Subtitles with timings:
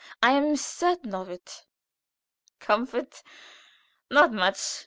[0.23, 1.63] I am certain of it."
[2.59, 3.21] "Comfort
[4.09, 4.65] not much.